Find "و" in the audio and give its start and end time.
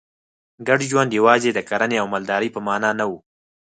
3.09-3.11